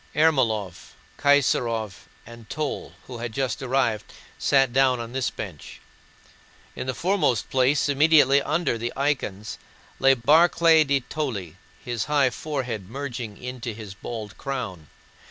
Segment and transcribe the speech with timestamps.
[0.15, 1.91] Ermólov, Kaysárov,
[2.25, 5.79] and Toll, who had just arrived, sat down on this bench.
[6.75, 9.59] In the foremost place, immediately under the icons,
[10.01, 14.87] sat Barclay de Tolly, his high forehead merging into his bald crown.